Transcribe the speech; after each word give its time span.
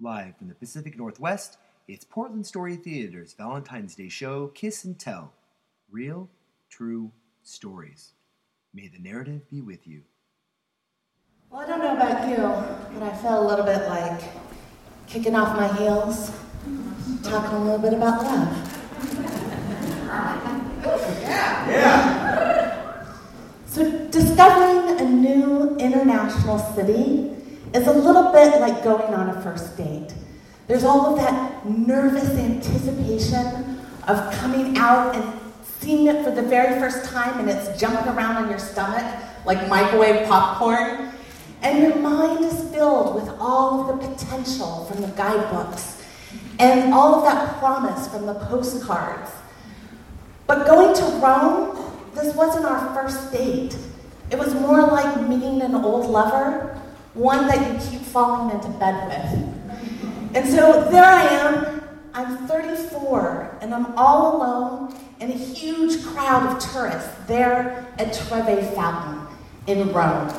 Live 0.00 0.36
from 0.36 0.46
the 0.46 0.54
Pacific 0.54 0.96
Northwest, 0.96 1.58
it's 1.88 2.04
Portland 2.04 2.46
Story 2.46 2.76
Theater's 2.76 3.32
Valentine's 3.32 3.96
Day 3.96 4.08
show, 4.08 4.46
Kiss 4.46 4.84
and 4.84 4.96
Tell. 4.96 5.32
Real, 5.90 6.30
true 6.70 7.10
stories. 7.42 8.12
May 8.72 8.86
the 8.86 9.00
narrative 9.00 9.50
be 9.50 9.60
with 9.60 9.88
you. 9.88 10.02
Well, 11.50 11.62
I 11.62 11.66
don't 11.66 11.80
know 11.80 11.96
about 11.96 12.28
you, 12.28 12.36
but 12.94 13.02
I 13.02 13.16
felt 13.16 13.44
a 13.44 13.48
little 13.48 13.64
bit 13.64 13.88
like 13.88 14.20
kicking 15.08 15.34
off 15.34 15.56
my 15.56 15.66
heels, 15.76 16.30
talking 17.24 17.56
a 17.56 17.64
little 17.64 17.80
bit 17.80 17.94
about 17.94 18.22
love. 18.22 18.74
Yeah. 21.22 21.70
Yeah. 21.70 23.04
So, 23.66 24.06
discovering 24.10 25.00
a 25.00 25.04
new 25.10 25.76
international 25.78 26.60
city 26.60 27.37
is 27.74 27.86
a 27.86 27.92
little 27.92 28.32
bit 28.32 28.60
like 28.60 28.82
going 28.82 29.14
on 29.14 29.30
a 29.30 29.42
first 29.42 29.76
date. 29.76 30.14
There's 30.66 30.84
all 30.84 31.06
of 31.06 31.18
that 31.18 31.66
nervous 31.66 32.30
anticipation 32.30 33.80
of 34.06 34.32
coming 34.34 34.76
out 34.78 35.14
and 35.14 35.40
seeing 35.80 36.06
it 36.06 36.24
for 36.24 36.30
the 36.30 36.42
very 36.42 36.78
first 36.80 37.04
time 37.10 37.38
and 37.40 37.48
it's 37.48 37.78
jumping 37.80 38.12
around 38.12 38.36
on 38.36 38.50
your 38.50 38.58
stomach 38.58 39.04
like 39.44 39.68
microwave 39.68 40.26
popcorn. 40.28 41.10
And 41.62 41.82
your 41.82 41.96
mind 41.96 42.44
is 42.44 42.70
filled 42.70 43.16
with 43.16 43.28
all 43.40 43.80
of 43.80 44.00
the 44.00 44.06
potential 44.08 44.84
from 44.84 45.00
the 45.00 45.08
guidebooks 45.08 46.02
and 46.58 46.92
all 46.92 47.16
of 47.16 47.24
that 47.24 47.58
promise 47.58 48.08
from 48.08 48.26
the 48.26 48.34
postcards. 48.34 49.30
But 50.46 50.66
going 50.66 50.94
to 50.94 51.02
Rome, 51.18 51.76
this 52.14 52.34
wasn't 52.34 52.64
our 52.64 52.94
first 52.94 53.32
date. 53.32 53.76
It 54.30 54.38
was 54.38 54.54
more 54.54 54.82
like 54.82 55.28
meeting 55.28 55.62
an 55.62 55.74
old 55.74 56.10
lover, 56.10 56.77
one 57.18 57.48
that 57.48 57.58
you 57.66 57.90
keep 57.90 58.00
falling 58.00 58.54
into 58.54 58.68
bed 58.78 59.08
with. 59.08 60.36
And 60.36 60.48
so 60.48 60.88
there 60.90 61.04
I 61.04 61.24
am. 61.24 61.82
I'm 62.14 62.46
34, 62.48 63.58
and 63.60 63.74
I'm 63.74 63.86
all 63.96 64.36
alone 64.36 64.94
in 65.20 65.30
a 65.30 65.34
huge 65.34 66.04
crowd 66.04 66.46
of 66.46 66.72
tourists 66.72 67.10
there 67.26 67.86
at 67.98 68.12
Trevi 68.12 68.62
Fountain 68.74 69.26
in 69.66 69.92
Rome. 69.92 70.32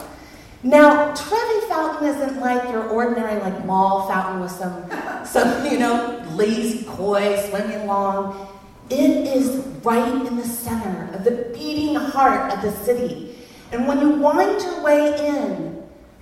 Now, 0.63 1.13
Trevi 1.13 1.67
Fountain 1.67 2.07
isn't 2.07 2.39
like 2.41 2.69
your 2.69 2.83
ordinary 2.83 3.39
like 3.39 3.65
mall 3.65 4.07
fountain 4.07 4.41
with 4.41 4.51
some, 4.51 5.25
some 5.25 5.71
you 5.71 5.79
know, 5.79 6.21
lazy 6.31 6.85
koi 6.85 7.39
swimming 7.47 7.81
along. 7.81 8.47
It 8.89 9.27
is 9.27 9.65
right 9.83 10.25
in 10.25 10.35
the 10.35 10.43
center 10.43 11.13
of 11.13 11.23
the 11.23 11.49
beating 11.53 11.95
heart 11.95 12.51
of 12.51 12.61
the 12.61 12.71
city. 12.83 13.37
And 13.71 13.87
when 13.87 14.01
you 14.01 14.09
wind 14.09 14.61
your 14.61 14.81
way 14.81 15.27
in 15.27 15.78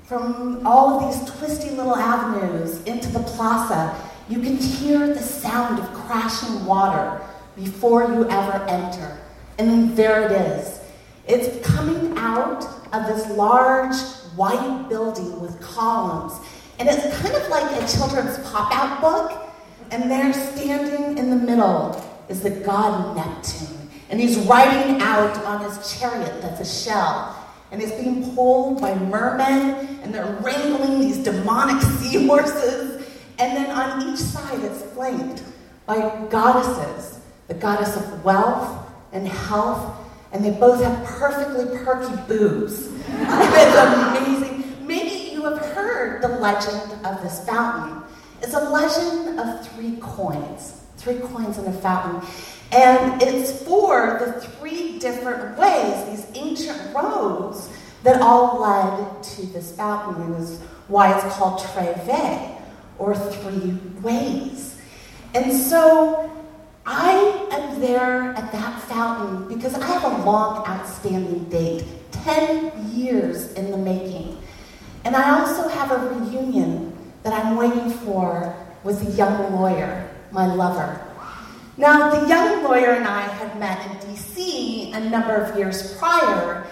from 0.07 0.65
all 0.65 0.97
of 0.97 1.13
these 1.13 1.37
twisty 1.37 1.69
little 1.71 1.95
avenues 1.95 2.81
into 2.83 3.09
the 3.09 3.19
plaza, 3.19 3.93
you 4.29 4.39
can 4.39 4.55
hear 4.55 5.07
the 5.07 5.19
sound 5.19 5.79
of 5.79 5.93
crashing 5.93 6.65
water 6.65 7.21
before 7.57 8.03
you 8.03 8.27
ever 8.29 8.63
enter. 8.69 9.19
And 9.57 9.97
there 9.97 10.23
it 10.23 10.31
is. 10.31 10.79
It's 11.27 11.67
coming 11.67 12.17
out 12.17 12.63
of 12.93 13.05
this 13.07 13.29
large 13.31 13.95
white 14.37 14.87
building 14.87 15.41
with 15.41 15.59
columns. 15.59 16.33
And 16.79 16.87
it's 16.87 17.19
kind 17.19 17.35
of 17.35 17.49
like 17.49 17.69
a 17.71 17.87
children's 17.87 18.37
pop 18.49 18.71
out 18.71 19.01
book. 19.01 19.53
And 19.91 20.09
there, 20.09 20.31
standing 20.31 21.17
in 21.17 21.29
the 21.29 21.35
middle, 21.35 22.01
is 22.29 22.41
the 22.41 22.51
god 22.51 23.15
Neptune. 23.17 23.89
And 24.09 24.21
he's 24.21 24.37
riding 24.37 25.01
out 25.01 25.35
on 25.43 25.65
his 25.65 25.99
chariot 25.99 26.41
that's 26.41 26.61
a 26.61 26.65
shell. 26.65 27.36
And 27.71 27.81
it's 27.81 27.91
being 27.93 28.33
pulled 28.35 28.81
by 28.81 28.95
mermen, 28.95 29.99
and 30.01 30.13
they're 30.13 30.37
wrangling 30.41 31.01
these 31.01 31.17
demonic 31.17 31.81
seahorses. 31.99 33.05
And 33.39 33.55
then 33.55 33.69
on 33.71 34.09
each 34.09 34.19
side, 34.19 34.63
it's 34.63 34.83
flanked 34.93 35.43
by 35.85 35.97
goddesses 36.29 37.17
the 37.47 37.53
goddess 37.53 37.95
of 37.95 38.23
wealth 38.23 38.85
and 39.13 39.27
health, 39.27 39.95
and 40.31 40.43
they 40.43 40.51
both 40.51 40.83
have 40.83 41.05
perfectly 41.05 41.65
perky 41.79 42.15
boobs. 42.27 42.87
it's 43.07 43.77
amazing. 43.77 44.85
Maybe 44.85 45.31
you 45.33 45.43
have 45.45 45.59
heard 45.59 46.21
the 46.21 46.27
legend 46.27 47.05
of 47.05 47.21
this 47.23 47.45
fountain. 47.45 48.03
It's 48.41 48.53
a 48.53 48.69
legend 48.69 49.39
of 49.39 49.67
three 49.69 49.97
coins, 50.01 50.81
three 50.97 51.19
coins 51.19 51.57
in 51.57 51.65
a 51.65 51.73
fountain. 51.73 52.27
And 52.71 53.21
it's 53.21 53.63
for 53.63 54.17
the 54.19 54.41
three 54.41 54.99
different 54.99 55.57
ways, 55.57 56.05
these 56.09 56.37
ancient 56.37 56.93
roads 56.93 57.69
that 58.03 58.21
all 58.21 58.59
led 58.59 59.23
to 59.23 59.45
this 59.47 59.75
fountain. 59.75 60.21
And 60.21 60.43
is 60.43 60.59
why 60.87 61.13
it's 61.13 61.35
called 61.35 61.59
Treve, 61.59 62.57
or 62.97 63.15
three 63.15 63.77
ways. 64.01 64.77
And 65.33 65.53
so 65.53 66.31
I 66.85 67.47
am 67.51 67.79
there 67.81 68.31
at 68.31 68.51
that 68.51 68.81
fountain 68.83 69.47
because 69.47 69.73
I 69.75 69.85
have 69.85 70.03
a 70.03 70.23
long 70.23 70.65
outstanding 70.67 71.45
date, 71.45 71.85
10 72.11 72.95
years 72.95 73.53
in 73.53 73.71
the 73.71 73.77
making. 73.77 74.41
And 75.03 75.15
I 75.15 75.39
also 75.39 75.67
have 75.67 75.91
a 75.91 75.97
reunion 76.09 76.93
that 77.23 77.33
I'm 77.33 77.55
waiting 77.55 77.91
for 77.91 78.55
with 78.83 79.05
a 79.07 79.11
young 79.11 79.53
lawyer, 79.53 80.09
my 80.31 80.53
lover. 80.53 81.06
Now, 81.79 82.09
the 82.09 82.27
young 82.27 82.63
lawyer 82.63 82.93
and 82.93 83.05
I 83.05 83.21
had 83.21 83.59
met 83.59 83.79
in 83.85 84.09
DC 84.09 84.95
a 84.95 84.99
number 84.99 85.35
of 85.35 85.55
years 85.55 85.95
prior, 85.97 86.65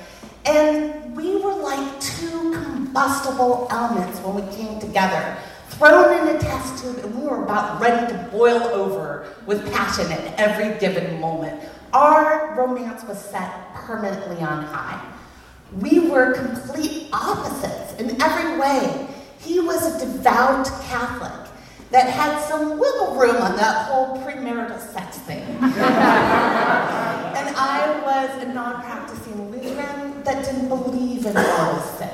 and 0.45 1.15
we 1.15 1.35
were 1.35 1.53
like 1.53 2.01
two 2.01 2.51
combustible 2.53 3.67
elements 3.69 4.19
when 4.21 4.33
we 4.33 4.55
came 4.55 4.79
together 4.79 5.37
thrown 5.69 6.27
in 6.27 6.35
a 6.35 6.39
test 6.39 6.83
tube, 6.83 6.97
and 7.05 7.21
we 7.21 7.27
were 7.27 7.43
about 7.43 7.79
ready 7.79 8.11
to 8.13 8.29
boil 8.31 8.63
over 8.63 9.27
with 9.45 9.71
passion 9.71 10.11
at 10.11 10.39
every 10.39 10.79
given 10.79 11.19
moment. 11.21 11.61
Our 11.93 12.55
romance 12.55 13.03
was 13.03 13.23
set 13.23 13.75
permanently 13.75 14.37
on 14.37 14.63
high. 14.63 15.05
We 15.81 15.99
were 16.09 16.33
complete 16.33 17.09
opposites 17.13 17.93
in 17.99 18.19
every 18.19 18.59
way. 18.59 19.07
He 19.37 19.59
was 19.59 20.01
a 20.01 20.03
devout 20.03 20.65
Catholic 20.81 21.44
that 21.95 22.09
had 22.09 22.37
some 22.49 22.77
wiggle 22.77 23.15
room 23.15 23.37
on 23.37 23.55
that 23.55 23.87
whole 23.87 24.17
premarital 24.17 24.77
sex 24.91 25.17
thing. 25.19 25.43
and 25.61 25.71
I 27.55 28.01
was 28.03 28.43
a 28.43 28.47
non 28.53 28.81
practicing 28.81 29.49
Lutheran 29.49 30.21
that 30.23 30.43
didn't 30.43 30.67
believe 30.67 31.25
in 31.25 31.37
all 31.37 31.79
sin. 31.79 32.09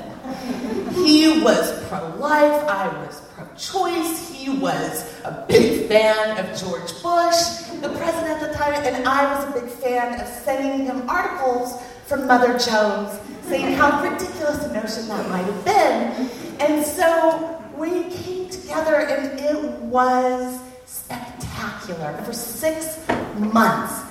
He 1.04 1.42
was 1.42 1.84
pro 1.88 2.14
life, 2.14 2.64
I 2.68 2.86
was 3.04 3.22
pro 3.34 3.44
choice, 3.56 4.30
he 4.30 4.50
was 4.50 5.20
a 5.24 5.44
big 5.48 5.88
fan 5.88 6.38
of 6.38 6.56
George 6.56 7.02
Bush, 7.02 7.42
the 7.80 7.92
president 7.98 8.40
at 8.40 8.52
the 8.52 8.54
time, 8.54 8.74
and 8.84 9.08
I 9.08 9.34
was 9.34 9.48
a 9.48 9.60
big 9.60 9.68
fan 9.68 10.20
of 10.20 10.28
sending 10.28 10.86
him 10.86 11.10
articles 11.10 11.82
from 12.06 12.28
Mother 12.28 12.56
Jones 12.56 13.18
saying 13.48 13.74
how 13.74 14.00
ridiculous 14.00 14.64
a 14.64 14.72
notion 14.72 15.08
that 15.08 15.28
might 15.28 15.44
have 15.44 15.64
been. 15.64 16.30
And 16.60 16.86
so 16.86 17.60
we 17.76 18.04
came 18.10 18.41
together 18.62 18.96
and 18.96 19.38
it 19.38 19.72
was 19.82 20.60
spectacular 20.86 22.16
for 22.24 22.32
six 22.32 23.06
months. 23.36 24.02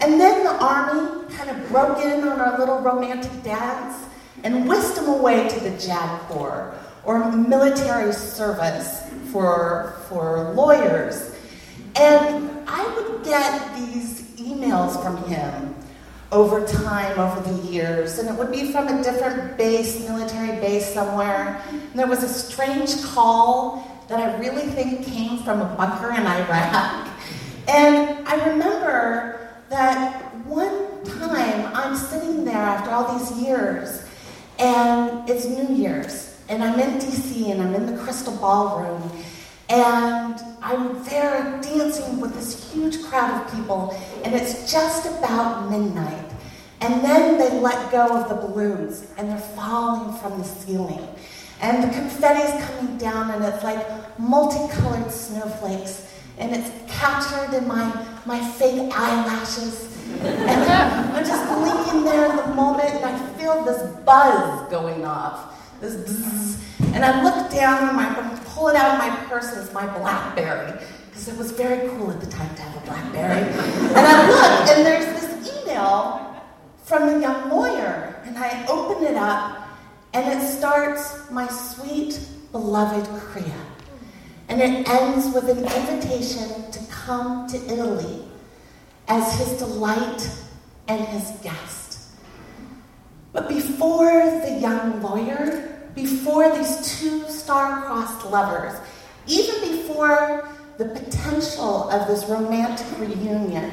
And 0.00 0.20
then 0.20 0.44
the 0.44 0.62
army 0.62 1.28
kind 1.34 1.50
of 1.50 1.68
broke 1.68 1.98
in 1.98 2.26
on 2.26 2.40
our 2.40 2.58
little 2.58 2.80
romantic 2.80 3.42
dance 3.42 4.06
and 4.42 4.68
whisked 4.68 4.98
him 4.98 5.08
away 5.08 5.48
to 5.48 5.60
the 5.60 5.70
JAG 5.78 6.20
Corps 6.28 6.74
or 7.04 7.30
military 7.32 8.12
service 8.12 9.02
for, 9.30 10.00
for 10.08 10.52
lawyers. 10.54 11.36
And 11.96 12.50
I 12.66 12.86
would 12.94 13.24
get 13.24 13.76
these 13.76 14.22
emails 14.36 15.00
from 15.02 15.22
him 15.24 15.74
over 16.32 16.64
time, 16.64 17.18
over 17.18 17.40
the 17.40 17.68
years, 17.68 18.18
and 18.18 18.28
it 18.28 18.34
would 18.36 18.52
be 18.52 18.70
from 18.70 18.86
a 18.86 19.02
different 19.02 19.56
base, 19.58 20.00
military 20.08 20.60
base 20.60 20.94
somewhere. 20.94 21.60
And 21.68 21.98
there 21.98 22.06
was 22.06 22.22
a 22.22 22.28
strange 22.28 23.02
call 23.02 23.99
that 24.10 24.18
I 24.18 24.36
really 24.38 24.66
think 24.66 25.06
came 25.06 25.38
from 25.38 25.60
a 25.60 25.76
bunker 25.76 26.10
in 26.10 26.26
Iraq. 26.26 27.08
And 27.68 28.26
I 28.26 28.50
remember 28.50 29.48
that 29.68 30.34
one 30.44 31.04
time 31.04 31.70
I'm 31.72 31.94
sitting 31.94 32.44
there 32.44 32.56
after 32.56 32.90
all 32.90 33.16
these 33.16 33.40
years, 33.40 34.04
and 34.58 35.30
it's 35.30 35.46
New 35.46 35.76
Year's, 35.76 36.36
and 36.48 36.64
I'm 36.64 36.80
in 36.80 36.98
DC, 36.98 37.52
and 37.52 37.62
I'm 37.62 37.72
in 37.72 37.86
the 37.86 38.02
Crystal 38.02 38.36
Ballroom, 38.36 39.00
and 39.68 40.40
I'm 40.60 41.04
there 41.04 41.60
dancing 41.62 42.18
with 42.18 42.34
this 42.34 42.72
huge 42.72 43.00
crowd 43.04 43.46
of 43.46 43.54
people, 43.54 43.96
and 44.24 44.34
it's 44.34 44.72
just 44.72 45.06
about 45.06 45.70
midnight. 45.70 46.32
And 46.80 47.04
then 47.04 47.38
they 47.38 47.60
let 47.60 47.92
go 47.92 48.20
of 48.20 48.28
the 48.28 48.34
balloons, 48.34 49.06
and 49.16 49.28
they're 49.28 49.38
falling 49.38 50.18
from 50.18 50.36
the 50.36 50.44
ceiling. 50.44 51.06
And 51.62 51.84
the 51.84 51.88
confetti's 51.88 52.64
coming 52.64 52.96
down, 52.96 53.30
and 53.30 53.44
it's 53.44 53.62
like 53.62 54.18
multicolored 54.18 55.10
snowflakes, 55.10 56.06
and 56.38 56.54
it's 56.54 56.70
captured 56.90 57.54
in 57.56 57.68
my, 57.68 58.06
my 58.24 58.40
fake 58.52 58.90
eyelashes. 58.94 59.88
And 60.20 60.70
I'm 60.70 61.24
just 61.24 61.46
blinking 61.54 62.04
there 62.04 62.30
in 62.30 62.36
the 62.36 62.54
moment, 62.54 62.88
and 62.88 63.04
I 63.04 63.18
feel 63.34 63.62
this 63.64 63.82
buzz 64.04 64.70
going 64.70 65.04
off. 65.04 65.80
This 65.80 65.96
buzz. 65.96 66.58
And 66.94 67.04
I 67.04 67.22
look 67.22 67.50
down 67.50 67.88
and 67.88 68.00
I'm 68.00 68.36
pulling 68.46 68.76
out 68.76 68.92
of 68.92 68.98
my 68.98 69.14
purse 69.26 69.52
is 69.56 69.72
my 69.72 69.86
Blackberry, 69.98 70.72
because 71.08 71.28
it 71.28 71.36
was 71.36 71.52
very 71.52 71.88
cool 71.90 72.10
at 72.10 72.20
the 72.20 72.26
time 72.26 72.54
to 72.56 72.62
have 72.62 72.82
a 72.82 72.86
Blackberry. 72.86 73.42
and 73.42 74.06
I 74.06 74.28
look, 74.28 74.68
and 74.76 74.86
there's 74.86 75.20
this 75.20 75.62
email 75.62 76.42
from 76.84 77.06
the 77.06 77.20
young 77.20 77.50
lawyer, 77.50 78.20
and 78.24 78.36
I 78.36 78.66
open 78.66 79.04
it 79.04 79.16
up, 79.16 79.69
and 80.12 80.40
it 80.40 80.46
starts, 80.46 81.30
My 81.30 81.46
sweet, 81.48 82.20
beloved 82.52 83.06
Kriya. 83.20 83.60
And 84.48 84.60
it 84.60 84.88
ends 84.88 85.32
with 85.32 85.48
an 85.48 85.58
invitation 85.58 86.70
to 86.72 86.80
come 86.90 87.46
to 87.48 87.56
Italy 87.72 88.24
as 89.06 89.38
his 89.38 89.58
delight 89.58 90.28
and 90.88 91.00
his 91.06 91.30
guest. 91.42 92.10
But 93.32 93.48
before 93.48 94.10
the 94.40 94.58
young 94.60 95.00
lawyer, 95.00 95.78
before 95.94 96.56
these 96.56 96.98
two 96.98 97.28
star-crossed 97.28 98.26
lovers, 98.26 98.78
even 99.26 99.76
before 99.76 100.48
the 100.78 100.86
potential 100.86 101.88
of 101.90 102.08
this 102.08 102.24
romantic 102.24 102.86
reunion, 102.98 103.72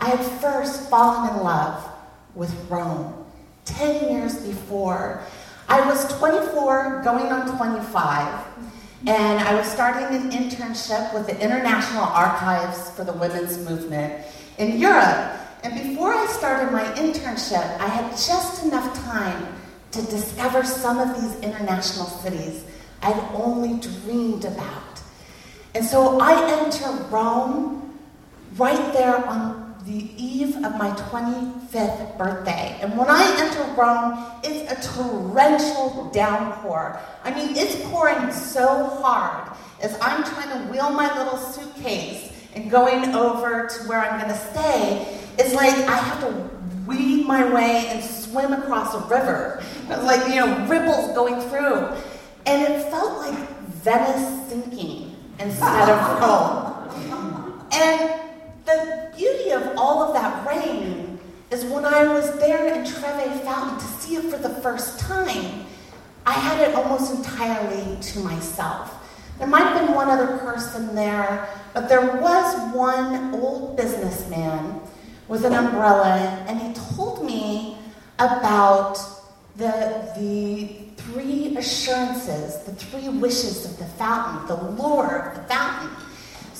I 0.00 0.10
had 0.10 0.20
first 0.40 0.88
fallen 0.88 1.34
in 1.34 1.42
love 1.42 1.86
with 2.34 2.54
Rome. 2.70 3.26
Ten 3.64 4.10
years 4.10 4.36
before, 4.46 5.22
I 5.68 5.84
was 5.84 6.06
24, 6.18 7.02
going 7.02 7.26
on 7.26 7.56
25, 7.56 8.44
and 9.08 9.40
I 9.40 9.54
was 9.56 9.66
starting 9.66 10.16
an 10.16 10.30
internship 10.30 11.12
with 11.12 11.26
the 11.26 11.40
International 11.42 12.04
Archives 12.04 12.90
for 12.90 13.02
the 13.02 13.12
Women's 13.12 13.58
Movement 13.68 14.24
in 14.58 14.78
Europe. 14.78 15.36
And 15.64 15.74
before 15.88 16.14
I 16.14 16.24
started 16.26 16.70
my 16.70 16.84
internship, 16.94 17.64
I 17.80 17.88
had 17.88 18.12
just 18.12 18.64
enough 18.64 18.94
time 19.06 19.48
to 19.90 20.02
discover 20.02 20.62
some 20.62 21.00
of 21.00 21.20
these 21.20 21.40
international 21.40 22.06
cities 22.06 22.64
I'd 23.02 23.18
only 23.34 23.80
dreamed 23.80 24.44
about. 24.44 25.00
And 25.74 25.84
so 25.84 26.20
I 26.20 26.62
enter 26.62 26.90
Rome 27.10 27.98
right 28.56 28.92
there 28.92 29.26
on 29.26 29.65
the 29.86 30.10
eve 30.16 30.56
of 30.56 30.76
my 30.76 30.90
25th 30.90 32.18
birthday. 32.18 32.76
And 32.80 32.98
when 32.98 33.08
I 33.08 33.22
enter 33.38 33.62
Rome, 33.80 34.18
it's 34.42 34.72
a 34.72 34.94
torrential 34.94 36.10
downpour. 36.12 37.00
I 37.22 37.32
mean, 37.32 37.56
it's 37.56 37.76
pouring 37.88 38.32
so 38.32 38.86
hard 39.00 39.56
as 39.80 39.96
I'm 40.02 40.24
trying 40.24 40.48
to 40.50 40.72
wheel 40.72 40.90
my 40.90 41.16
little 41.16 41.38
suitcase 41.38 42.32
and 42.56 42.68
going 42.68 43.14
over 43.14 43.68
to 43.68 43.88
where 43.88 44.00
I'm 44.00 44.20
going 44.20 44.32
to 44.32 44.38
stay. 44.50 45.20
It's 45.38 45.54
like 45.54 45.72
I 45.88 45.96
have 45.96 46.20
to 46.20 46.50
weed 46.86 47.24
my 47.24 47.52
way 47.52 47.86
and 47.88 48.02
swim 48.02 48.54
across 48.54 48.92
a 48.94 49.06
river. 49.06 49.62
Like, 49.88 50.28
you 50.28 50.36
know, 50.36 50.66
ripples 50.66 51.14
going 51.14 51.40
through. 51.48 51.96
And 52.46 52.62
it 52.62 52.90
felt 52.90 53.18
like 53.18 53.38
Venice 53.68 54.50
sinking 54.50 55.14
instead 55.38 55.88
of 55.90 56.20
Rome. 56.20 57.68
And 57.72 58.20
the 58.64 59.05
of 59.50 59.76
all 59.76 60.02
of 60.02 60.14
that 60.14 60.46
rain 60.46 61.18
is 61.50 61.64
when 61.64 61.84
I 61.84 62.06
was 62.12 62.38
there 62.38 62.74
in 62.74 62.84
Trevi 62.84 63.38
Fountain 63.44 63.78
to 63.78 63.84
see 64.00 64.16
it 64.16 64.24
for 64.24 64.38
the 64.38 64.50
first 64.60 64.98
time, 65.00 65.66
I 66.24 66.32
had 66.32 66.68
it 66.68 66.74
almost 66.74 67.14
entirely 67.14 68.00
to 68.00 68.20
myself. 68.20 68.92
There 69.38 69.46
might 69.46 69.62
have 69.62 69.86
been 69.86 69.94
one 69.94 70.08
other 70.08 70.38
person 70.38 70.94
there, 70.94 71.48
but 71.74 71.88
there 71.88 72.20
was 72.20 72.74
one 72.74 73.34
old 73.34 73.76
businessman 73.76 74.80
with 75.28 75.44
an 75.44 75.52
umbrella, 75.52 76.44
and 76.48 76.60
he 76.60 76.72
told 76.96 77.24
me 77.24 77.78
about 78.18 78.98
the, 79.56 80.10
the 80.16 80.86
three 80.96 81.56
assurances, 81.56 82.62
the 82.64 82.74
three 82.74 83.08
wishes 83.08 83.64
of 83.64 83.78
the 83.78 83.84
fountain, 83.84 84.46
the 84.48 84.70
lure 84.72 85.28
of 85.28 85.36
the 85.36 85.54
fountain. 85.54 85.90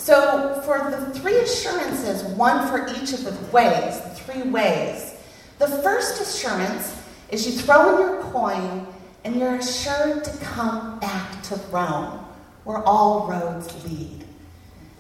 So, 0.07 0.63
for 0.65 0.89
the 0.89 1.19
three 1.19 1.35
assurances, 1.39 2.23
one 2.37 2.69
for 2.69 2.87
each 2.97 3.13
of 3.13 3.25
the 3.25 3.33
ways, 3.51 4.01
the 4.03 4.11
three 4.11 4.43
ways, 4.43 5.17
the 5.59 5.67
first 5.67 6.23
assurance 6.23 7.03
is 7.31 7.45
you 7.45 7.61
throw 7.61 7.97
in 7.97 8.03
your 8.03 8.23
coin 8.31 8.87
and 9.25 9.35
you're 9.35 9.57
assured 9.57 10.23
to 10.23 10.31
come 10.45 11.01
back 11.01 11.43
to 11.43 11.57
Rome, 11.73 12.25
where 12.63 12.85
all 12.85 13.27
roads 13.27 13.85
lead. 13.85 14.25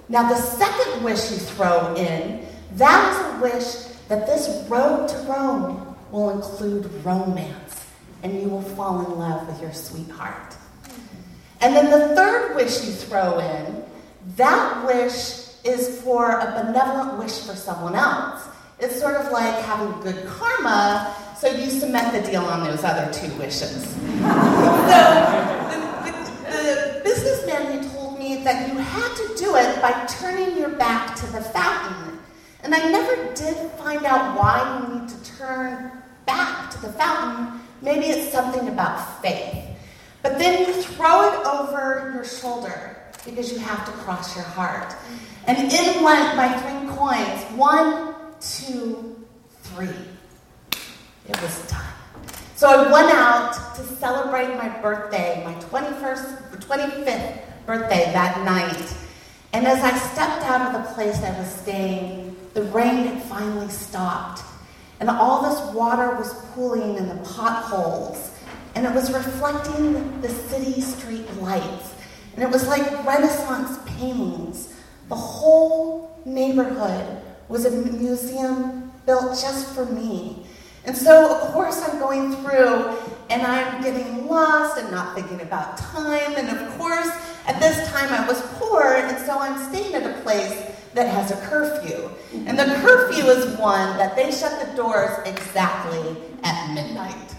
Now, 0.08 0.28
the 0.28 0.34
second 0.34 1.04
wish 1.04 1.30
you 1.30 1.36
throw 1.36 1.94
in, 1.94 2.44
that 2.72 3.12
is 3.12 3.18
a 3.20 3.40
wish 3.40 3.98
that 4.08 4.26
this 4.26 4.68
road 4.68 5.08
to 5.08 5.18
Rome 5.18 5.96
will 6.10 6.30
include 6.30 6.90
romance 7.04 7.86
and 8.24 8.42
you 8.42 8.48
will 8.48 8.60
fall 8.60 9.06
in 9.06 9.16
love 9.20 9.46
with 9.46 9.62
your 9.62 9.72
sweetheart. 9.72 10.56
And 11.60 11.76
then 11.76 11.92
the 11.92 12.16
third 12.16 12.56
wish 12.56 12.84
you 12.84 12.90
throw 12.90 13.38
in 13.38 13.84
that 14.34 14.84
wish 14.87 15.46
is 15.64 16.00
for 16.02 16.40
a 16.40 16.64
benevolent 16.64 17.19
wish 17.19 17.38
for 17.40 17.55
someone 17.55 17.94
else. 17.94 18.43
It's 18.78 18.99
sort 19.00 19.17
of 19.17 19.31
like 19.31 19.64
having 19.64 20.00
good 20.00 20.26
karma, 20.26 21.14
so 21.38 21.49
you 21.49 21.70
cement 21.70 22.12
the 22.12 22.28
deal 22.28 22.43
on 22.43 22.64
those 22.64 22.82
other 22.84 23.11
two 23.12 23.32
wishes. 23.38 23.84
so 23.84 23.96
the, 25.70 25.81
the, 26.05 26.12
the 26.50 27.00
businessman 27.05 27.82
he 27.82 27.88
told 27.88 28.19
me 28.19 28.43
that 28.44 28.69
you 28.69 28.78
had 28.78 29.14
to 29.17 29.34
do 29.37 29.56
it 29.56 29.81
by 29.81 30.06
turning 30.06 30.56
your 30.56 30.70
back 30.70 31.14
to 31.17 31.26
the 31.26 31.40
fountain. 31.40 32.19
And 32.62 32.75
I 32.75 32.90
never 32.90 33.32
did 33.34 33.56
find 33.73 34.05
out 34.05 34.37
why 34.37 34.81
you 34.81 34.99
need 34.99 35.08
to 35.08 35.37
turn 35.37 35.93
back 36.26 36.70
to 36.73 36.82
the 36.82 36.93
fountain. 36.93 37.61
Maybe 37.81 38.06
it's 38.06 38.32
something 38.32 38.69
about 38.69 39.23
faith. 39.23 39.64
But 40.23 40.38
then 40.38 40.67
you 40.67 40.82
throw 40.82 41.32
it 41.32 41.46
over 41.46 42.11
your 42.12 42.25
shoulder 42.25 42.95
because 43.26 43.52
you 43.52 43.58
have 43.58 43.84
to 43.84 43.93
cross 44.02 44.34
your 44.34 44.44
heart. 44.44 44.94
And 45.46 45.58
in 45.58 46.02
went 46.02 46.37
my 46.37 46.52
three 46.58 46.96
coins 46.96 47.43
one, 47.58 48.14
two, 48.40 49.17
three. 49.62 49.88
It 51.28 51.43
was 51.43 51.70
done. 51.70 51.84
So 52.55 52.69
I 52.69 52.90
went 52.90 53.12
out 53.12 53.76
to 53.76 53.82
celebrate 53.82 54.56
my 54.56 54.69
birthday, 54.81 55.43
my 55.44 55.55
21st, 55.55 56.46
25th 56.67 57.40
birthday 57.67 58.11
that 58.12 58.44
night. 58.44 58.96
And 59.52 59.67
as 59.67 59.82
I 59.82 59.96
stepped 59.96 60.43
out 60.44 60.75
of 60.75 60.82
the 60.82 60.94
place 60.94 61.23
I 61.23 61.38
was 61.38 61.49
staying, 61.49 62.37
the 62.55 62.62
rain 62.64 63.06
had 63.06 63.23
finally 63.25 63.69
stopped. 63.69 64.43
And 65.00 65.11
all 65.11 65.43
this 65.43 65.75
water 65.75 66.14
was 66.17 66.32
pooling 66.55 66.96
in 66.96 67.08
the 67.08 67.17
potholes. 67.34 68.31
And 68.75 68.87
it 68.87 68.94
was 68.94 69.12
reflecting 69.12 70.20
the 70.20 70.28
city 70.28 70.81
street 70.81 71.31
lights. 71.37 71.94
And 72.36 72.44
it 72.44 72.50
was 72.50 72.68
like 72.68 72.84
Renaissance 73.06 73.78
paintings. 73.86 74.74
The 75.08 75.16
whole 75.16 76.20
neighborhood 76.26 77.22
was 77.49 77.64
a 77.64 77.70
museum 77.70 78.92
built 79.06 79.40
just 79.40 79.75
for 79.75 79.87
me. 79.87 80.44
And 80.84 80.96
so, 80.96 81.34
of 81.34 81.52
course, 81.52 81.82
I'm 81.82 81.99
going 81.99 82.37
through 82.37 82.94
and 83.30 83.42
I'm 83.42 83.82
getting 83.82 84.28
lost 84.28 84.78
and 84.78 84.90
not 84.90 85.14
thinking 85.14 85.40
about 85.40 85.78
time. 85.78 86.34
And 86.37 86.49
of 86.49 86.78
course, 86.78 87.08
at 87.46 87.58
this 87.58 87.88
time 87.90 88.12
I 88.12 88.26
was 88.26 88.40
poor, 88.58 88.82
and 88.82 89.18
so 89.25 89.38
I'm 89.38 89.72
staying 89.72 89.94
at 89.94 90.04
a 90.04 90.20
place 90.22 90.72
that 90.94 91.08
has 91.08 91.30
a 91.30 91.37
curfew. 91.46 92.11
And 92.46 92.58
the 92.58 92.66
curfew 92.82 93.25
is 93.25 93.58
one 93.58 93.96
that 93.99 94.14
they 94.14 94.30
shut 94.30 94.64
the 94.64 94.76
doors 94.76 95.11
exactly 95.26 96.16
at 96.42 96.75
midnight. 96.75 97.34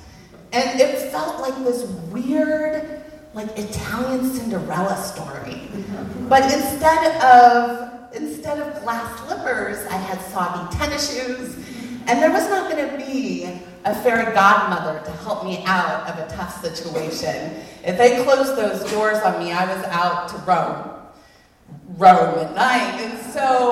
And 0.54 0.80
it 0.80 1.12
felt 1.12 1.42
like 1.42 1.56
this 1.64 1.84
weird 2.12 3.04
like 3.38 3.56
Italian 3.56 4.28
Cinderella 4.34 4.98
story. 4.98 5.62
But 6.28 6.44
instead 6.52 7.22
of 7.22 8.12
instead 8.14 8.60
of 8.60 8.82
glass 8.82 9.20
slippers, 9.22 9.86
I 9.86 9.98
had 9.98 10.20
soggy 10.34 10.76
tennis 10.76 11.14
shoes, 11.14 11.56
and 12.08 12.20
there 12.20 12.32
was 12.32 12.50
not 12.50 12.72
going 12.72 12.90
to 12.90 12.98
be 13.06 13.44
a 13.86 13.94
fairy 14.02 14.34
godmother 14.34 15.06
to 15.06 15.12
help 15.24 15.46
me 15.46 15.64
out 15.66 16.10
of 16.10 16.18
a 16.18 16.36
tough 16.36 16.60
situation. 16.62 17.54
If 17.86 17.98
they 18.00 18.24
closed 18.24 18.56
those 18.58 18.90
doors 18.92 19.20
on 19.20 19.38
me, 19.38 19.52
I 19.52 19.72
was 19.72 19.86
out 19.86 20.30
to 20.30 20.38
roam, 20.38 20.90
roam 21.96 22.40
at 22.40 22.56
night, 22.56 23.00
and 23.04 23.20
so 23.34 23.67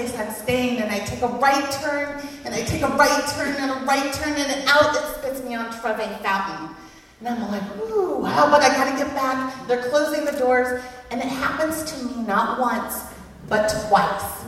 place 0.00 0.18
I'm 0.18 0.32
staying, 0.32 0.80
and 0.80 0.90
I 0.90 0.98
take 1.00 1.22
a 1.22 1.28
right 1.28 1.70
turn, 1.72 2.20
and 2.44 2.54
I 2.54 2.62
take 2.62 2.82
a 2.82 2.88
right 2.88 3.24
turn, 3.34 3.54
and 3.56 3.70
a 3.70 3.84
right 3.84 4.12
turn, 4.14 4.32
and 4.32 4.68
out 4.68 4.96
it 4.96 5.02
spits 5.16 5.42
me 5.42 5.54
on 5.54 5.70
Trevi 5.80 6.04
Fountain. 6.22 6.74
And 7.20 7.28
I'm 7.28 7.50
like, 7.50 7.62
ooh, 7.76 8.22
how 8.22 8.48
about 8.48 8.62
I 8.62 8.68
gotta 8.68 8.96
get 8.96 9.14
back? 9.14 9.66
They're 9.68 9.88
closing 9.90 10.24
the 10.24 10.32
doors, 10.32 10.82
and 11.10 11.20
it 11.20 11.26
happens 11.26 11.84
to 11.92 12.04
me 12.04 12.22
not 12.26 12.58
once, 12.58 13.04
but 13.48 13.68
twice. 13.88 14.44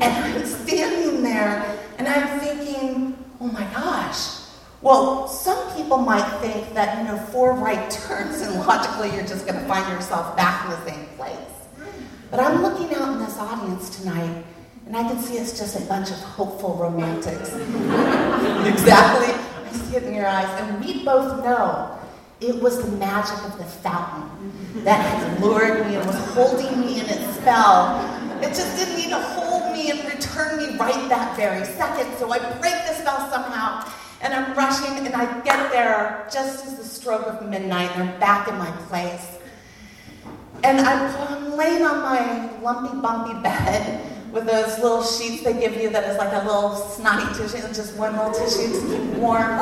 And 0.00 0.04
I'm 0.04 0.44
standing 0.44 1.22
there, 1.22 1.78
and 1.98 2.08
I'm 2.08 2.40
thinking, 2.40 3.16
oh 3.40 3.46
my 3.46 3.64
gosh. 3.72 4.38
Well, 4.82 5.28
some 5.28 5.76
people 5.76 5.98
might 5.98 6.28
think 6.40 6.72
that, 6.74 6.98
you 6.98 7.04
know, 7.04 7.18
four 7.26 7.52
right 7.52 7.90
turns, 7.90 8.40
and 8.40 8.58
logically 8.66 9.14
you're 9.14 9.26
just 9.26 9.46
gonna 9.46 9.66
find 9.68 9.86
yourself 9.92 10.36
back 10.36 10.64
in 10.64 10.70
the 10.70 10.90
same 10.90 11.06
place. 11.16 11.36
But 12.30 12.40
I'm 12.40 12.62
looking 12.62 12.92
out 12.96 13.12
in 13.12 13.18
this 13.18 13.36
audience 13.38 14.00
tonight, 14.00 14.44
and 14.90 14.96
I 14.96 15.08
can 15.08 15.22
see 15.22 15.34
it's 15.34 15.56
just 15.56 15.78
a 15.78 15.82
bunch 15.82 16.10
of 16.10 16.16
hopeful 16.16 16.74
romantics. 16.74 17.54
exactly. 17.54 19.30
I 19.30 19.70
see 19.70 19.92
get 19.92 20.02
in 20.02 20.14
your 20.14 20.26
eyes, 20.26 20.48
and 20.62 20.84
we 20.84 21.04
both 21.04 21.44
know 21.44 21.96
it 22.40 22.60
was 22.60 22.82
the 22.82 22.90
magic 22.96 23.38
of 23.44 23.56
the 23.56 23.64
fountain 23.64 24.82
that 24.82 24.98
had 24.98 25.40
lured 25.40 25.86
me 25.86 25.94
and 25.94 26.04
was 26.04 26.16
holding 26.34 26.80
me 26.80 26.98
in 26.98 27.06
its 27.06 27.36
spell. 27.36 28.02
It 28.42 28.48
just 28.48 28.76
didn't 28.76 28.96
need 28.96 29.10
to 29.10 29.20
hold 29.20 29.72
me 29.72 29.92
and 29.92 30.00
return 30.12 30.56
me 30.56 30.76
right 30.76 31.08
that 31.08 31.36
very 31.36 31.64
second. 31.64 32.12
So 32.18 32.32
I 32.32 32.40
break 32.58 32.74
the 32.88 32.94
spell 32.94 33.30
somehow, 33.30 33.88
and 34.22 34.34
I'm 34.34 34.56
rushing, 34.56 35.06
and 35.06 35.14
I 35.14 35.40
get 35.42 35.70
there 35.70 36.26
just 36.32 36.66
as 36.66 36.74
the 36.74 36.84
stroke 36.84 37.28
of 37.28 37.48
midnight, 37.48 37.92
and 37.94 38.10
I'm 38.10 38.18
back 38.18 38.48
in 38.48 38.58
my 38.58 38.72
place. 38.88 39.38
And 40.64 40.80
I'm, 40.80 41.16
I'm 41.28 41.56
laying 41.56 41.84
on 41.84 42.02
my 42.02 42.60
lumpy, 42.60 43.00
bumpy 43.00 43.40
bed 43.40 44.09
with 44.32 44.46
those 44.46 44.78
little 44.78 45.02
sheets 45.02 45.42
they 45.42 45.52
give 45.54 45.76
you 45.76 45.90
that 45.90 46.08
is 46.08 46.16
like 46.16 46.32
a 46.32 46.46
little 46.46 46.76
snotty 46.76 47.26
tissue, 47.36 47.66
just 47.68 47.96
one 47.96 48.16
little 48.16 48.32
tissue 48.32 48.72
to 48.72 48.80
keep 48.86 49.18
warm. 49.18 49.42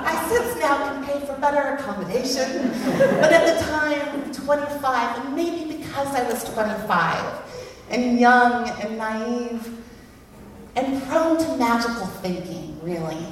I 0.00 0.26
since 0.28 0.58
now 0.58 0.76
can 0.88 1.04
pay 1.04 1.20
for 1.26 1.34
better 1.38 1.76
accommodation, 1.76 2.70
but 3.20 3.32
at 3.32 3.58
the 3.58 3.64
time, 3.66 4.32
25, 4.32 5.24
and 5.24 5.36
maybe 5.36 5.76
because 5.76 6.14
I 6.14 6.22
was 6.30 6.44
25 6.44 7.42
and 7.90 8.18
young 8.18 8.68
and 8.80 8.96
naive 8.96 9.78
and 10.76 11.02
prone 11.04 11.38
to 11.38 11.56
magical 11.56 12.06
thinking, 12.22 12.78
really. 12.82 13.26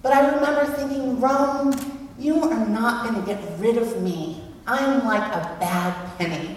But 0.00 0.12
I 0.12 0.34
remember 0.34 0.64
thinking, 0.72 1.20
Rome, 1.20 1.74
you 2.18 2.42
are 2.44 2.66
not 2.66 3.04
going 3.06 3.20
to 3.20 3.26
get 3.26 3.42
rid 3.58 3.76
of 3.76 4.00
me. 4.00 4.42
I'm 4.66 5.04
like 5.04 5.32
a 5.32 5.56
bad 5.60 6.18
penny 6.18 6.56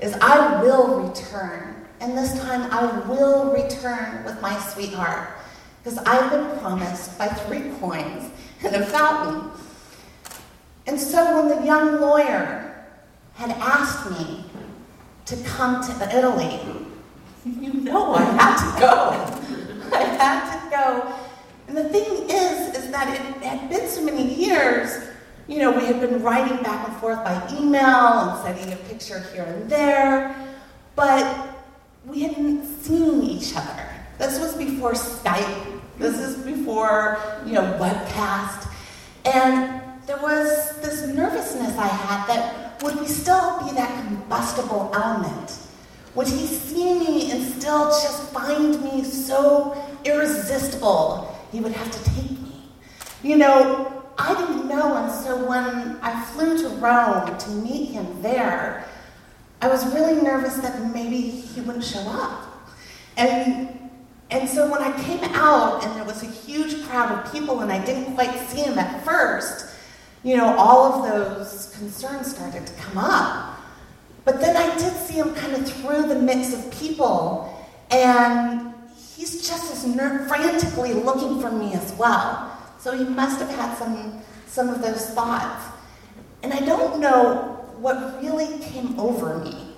is 0.00 0.14
I 0.20 0.62
will 0.62 1.08
return. 1.08 1.86
And 2.00 2.16
this 2.16 2.38
time 2.40 2.70
I 2.70 3.08
will 3.08 3.52
return 3.52 4.24
with 4.24 4.40
my 4.42 4.58
sweetheart 4.58 5.30
because 5.82 5.98
I've 5.98 6.30
been 6.30 6.58
promised 6.58 7.16
by 7.18 7.28
three 7.28 7.70
coins 7.80 8.30
and 8.64 8.76
a 8.76 8.86
fountain. 8.86 9.50
And 10.86 11.00
so 11.00 11.40
when 11.40 11.58
the 11.58 11.64
young 11.64 12.00
lawyer 12.00 12.86
had 13.34 13.50
asked 13.50 14.10
me 14.10 14.44
to 15.26 15.36
come 15.44 15.82
to 15.86 16.16
Italy, 16.16 16.60
you 17.44 17.72
know 17.72 18.14
I 18.14 18.24
had 18.24 18.74
to 18.74 18.80
go. 18.80 19.96
I 19.96 20.02
had 20.02 20.60
to 20.60 20.70
go. 20.70 21.14
And 21.68 21.76
the 21.76 21.88
thing 21.88 22.28
is, 22.28 22.76
is 22.76 22.90
that 22.90 23.08
it 23.08 23.42
had 23.42 23.68
been 23.70 23.88
so 23.88 24.02
many 24.02 24.34
years 24.34 25.08
you 25.48 25.58
know, 25.58 25.70
we 25.70 25.84
had 25.86 26.00
been 26.00 26.22
writing 26.22 26.62
back 26.62 26.88
and 26.88 26.96
forth 26.98 27.22
by 27.22 27.34
email 27.56 27.82
and 27.82 28.42
sending 28.44 28.72
a 28.72 28.76
picture 28.88 29.20
here 29.32 29.44
and 29.44 29.70
there, 29.70 30.34
but 30.96 31.48
we 32.04 32.22
hadn't 32.22 32.66
seen 32.82 33.22
each 33.22 33.56
other. 33.56 33.88
This 34.18 34.40
was 34.40 34.54
before 34.56 34.92
Skype. 34.92 35.80
This 35.98 36.18
is 36.18 36.36
before, 36.44 37.18
you 37.44 37.52
know, 37.52 37.78
webcast. 37.80 38.68
And 39.24 39.82
there 40.06 40.18
was 40.18 40.76
this 40.80 41.06
nervousness 41.14 41.76
I 41.78 41.88
had 41.88 42.26
that 42.28 42.82
would 42.82 43.00
we 43.00 43.06
still 43.06 43.58
be 43.64 43.74
that 43.74 44.04
combustible 44.06 44.90
element? 44.94 45.58
Would 46.14 46.28
he 46.28 46.46
see 46.46 46.98
me 46.98 47.30
and 47.30 47.42
still 47.60 47.86
just 47.90 48.30
find 48.32 48.82
me 48.82 49.04
so 49.04 49.76
irresistible 50.04 51.36
he 51.52 51.60
would 51.60 51.72
have 51.72 51.90
to 51.90 52.10
take 52.10 52.30
me? 52.30 52.70
You 53.22 53.36
know, 53.36 53.95
I 54.18 54.34
didn't 54.34 54.68
know, 54.68 54.96
and 54.96 55.12
so 55.12 55.46
when 55.46 55.98
I 56.00 56.24
flew 56.24 56.56
to 56.58 56.68
Rome 56.76 57.36
to 57.36 57.50
meet 57.50 57.90
him 57.90 58.22
there, 58.22 58.86
I 59.60 59.68
was 59.68 59.86
really 59.94 60.20
nervous 60.22 60.56
that 60.58 60.94
maybe 60.94 61.20
he 61.20 61.60
wouldn't 61.60 61.84
show 61.84 62.00
up. 62.00 62.68
And, 63.16 63.90
and 64.30 64.48
so 64.48 64.70
when 64.70 64.82
I 64.82 64.92
came 65.02 65.22
out 65.34 65.84
and 65.84 65.94
there 65.96 66.04
was 66.04 66.22
a 66.22 66.26
huge 66.26 66.84
crowd 66.86 67.12
of 67.12 67.32
people 67.32 67.60
and 67.60 67.72
I 67.72 67.84
didn't 67.84 68.14
quite 68.14 68.38
see 68.48 68.62
him 68.62 68.78
at 68.78 69.04
first, 69.04 69.74
you 70.22 70.36
know, 70.36 70.56
all 70.56 70.92
of 70.92 71.10
those 71.10 71.74
concerns 71.78 72.34
started 72.34 72.66
to 72.66 72.72
come 72.74 72.98
up. 72.98 73.58
But 74.24 74.40
then 74.40 74.56
I 74.56 74.76
did 74.76 74.92
see 74.92 75.14
him 75.14 75.34
kind 75.34 75.54
of 75.54 75.70
through 75.70 76.08
the 76.08 76.16
mix 76.16 76.52
of 76.52 76.70
people, 76.72 77.64
and 77.92 78.74
he's 79.16 79.46
just 79.46 79.72
as 79.72 79.86
ner- 79.86 80.26
frantically 80.26 80.94
looking 80.94 81.40
for 81.40 81.52
me 81.52 81.74
as 81.74 81.92
well. 81.92 82.55
So 82.86 82.96
he 82.96 83.02
must 83.02 83.40
have 83.40 83.50
had 83.50 83.76
some, 83.76 84.22
some 84.46 84.68
of 84.68 84.80
those 84.80 85.10
thoughts. 85.10 85.64
And 86.44 86.52
I 86.54 86.60
don't 86.60 87.00
know 87.00 87.58
what 87.80 88.22
really 88.22 88.60
came 88.60 88.96
over 88.96 89.38
me. 89.40 89.74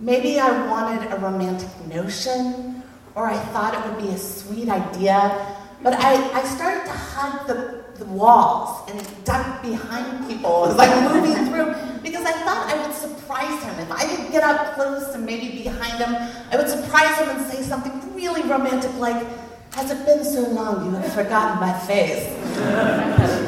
Maybe 0.00 0.40
I 0.40 0.66
wanted 0.66 1.12
a 1.12 1.16
romantic 1.18 1.68
notion, 1.86 2.82
or 3.14 3.26
I 3.26 3.36
thought 3.52 3.74
it 3.74 3.92
would 3.92 4.02
be 4.02 4.14
a 4.14 4.16
sweet 4.16 4.70
idea, 4.70 5.54
but 5.82 5.92
I, 5.92 6.14
I 6.32 6.42
started 6.44 6.86
to 6.86 6.92
hug 6.92 7.46
the, 7.46 7.84
the 7.98 8.06
walls 8.06 8.88
and 8.90 9.24
duck 9.26 9.60
behind 9.60 10.26
people 10.26 10.64
as 10.64 10.78
I'm 10.78 11.12
moving 11.12 11.44
through 11.52 11.74
because 12.02 12.24
I 12.24 12.32
thought 12.32 12.72
I 12.72 12.86
would 12.86 12.96
surprise 12.96 13.62
him. 13.62 13.78
If 13.80 13.92
I 13.92 14.16
could 14.16 14.32
get 14.32 14.42
up 14.44 14.76
close 14.76 15.14
and 15.14 15.26
maybe 15.26 15.62
behind 15.62 16.02
him, 16.02 16.14
I 16.50 16.56
would 16.56 16.70
surprise 16.70 17.18
him 17.18 17.36
and 17.36 17.52
say 17.52 17.60
something 17.60 18.14
really 18.14 18.40
romantic 18.48 18.94
like, 18.96 19.26
has 19.72 19.90
it 19.90 20.04
been 20.04 20.24
so 20.24 20.42
long 20.48 20.84
you 20.84 20.90
have 20.92 21.12
forgotten 21.12 21.60
my 21.60 21.72
face? 21.80 22.28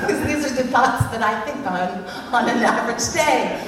because 0.01 0.27
these 0.27 0.45
are 0.51 0.63
the 0.63 0.69
thoughts 0.71 1.05
that 1.11 1.23
I 1.23 1.41
think 1.43 1.67
on 1.67 2.05
on 2.33 2.49
an 2.49 2.63
average 2.63 3.13
day. 3.13 3.59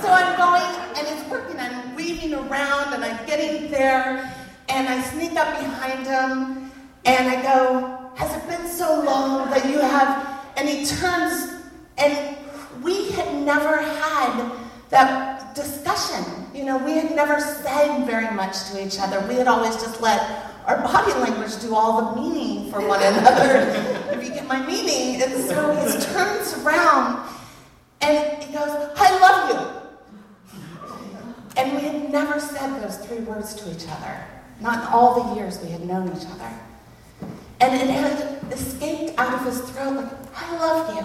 So, 0.00 0.02
so 0.02 0.12
I'm 0.12 0.36
going 0.36 0.68
and 0.96 1.06
it's 1.06 1.28
working. 1.30 1.58
I'm 1.60 1.94
weaving 1.94 2.34
around 2.34 2.94
and 2.94 3.04
I'm 3.04 3.26
getting 3.26 3.70
there 3.70 4.32
and 4.68 4.88
I 4.88 5.02
sneak 5.02 5.36
up 5.36 5.58
behind 5.58 6.06
him 6.06 6.70
and 7.04 7.28
I 7.28 7.42
go, 7.42 8.10
Has 8.16 8.34
it 8.36 8.48
been 8.48 8.66
so 8.68 9.02
long 9.02 9.50
that 9.50 9.68
you 9.68 9.78
have? 9.78 10.40
And 10.56 10.68
he 10.68 10.84
turns 10.84 11.54
and 11.98 12.36
we 12.82 13.10
had 13.12 13.34
never 13.42 13.80
had 13.80 14.52
that 14.90 15.37
discussion. 15.58 16.24
You 16.54 16.64
know, 16.64 16.78
we 16.78 16.92
had 16.92 17.14
never 17.14 17.40
said 17.40 18.06
very 18.06 18.32
much 18.34 18.70
to 18.70 18.84
each 18.84 18.98
other. 18.98 19.20
We 19.28 19.34
had 19.34 19.48
always 19.48 19.74
just 19.76 20.00
let 20.00 20.20
our 20.66 20.80
body 20.82 21.12
language 21.12 21.60
do 21.60 21.74
all 21.74 22.14
the 22.14 22.20
meaning 22.20 22.70
for 22.70 22.86
one 22.86 23.02
another, 23.12 23.58
if 24.12 24.24
you 24.24 24.30
get 24.30 24.46
my 24.46 24.64
meaning. 24.64 25.20
And 25.20 25.32
so 25.44 25.74
he 25.74 26.04
turns 26.12 26.54
around 26.64 27.28
and 28.00 28.42
he 28.42 28.52
goes, 28.52 28.70
I 28.96 29.18
love 29.18 29.50
you. 29.50 29.78
And 31.56 31.74
we 31.74 31.82
had 31.82 32.12
never 32.12 32.38
said 32.38 32.80
those 32.82 32.98
three 32.98 33.18
words 33.18 33.54
to 33.54 33.70
each 33.74 33.88
other, 33.88 34.24
not 34.60 34.84
in 34.84 34.92
all 34.92 35.24
the 35.24 35.34
years 35.36 35.60
we 35.60 35.70
had 35.70 35.84
known 35.84 36.08
each 36.16 36.26
other. 36.26 36.50
And 37.60 37.74
it 37.74 37.90
had 37.90 38.52
escaped 38.52 39.18
out 39.18 39.34
of 39.34 39.44
his 39.44 39.60
throat 39.70 39.96
like, 39.96 40.12
I 40.36 40.56
love 40.58 40.94
you. 40.94 41.04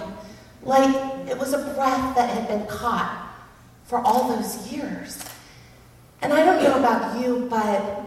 Like 0.62 1.28
it 1.28 1.36
was 1.36 1.52
a 1.52 1.58
breath 1.74 2.14
that 2.16 2.30
had 2.30 2.46
been 2.46 2.66
caught 2.66 3.23
for 3.84 3.98
all 3.98 4.28
those 4.28 4.70
years. 4.72 5.24
And 6.22 6.32
I 6.32 6.44
don't 6.44 6.62
know 6.62 6.78
about 6.78 7.20
you, 7.20 7.46
but 7.50 8.02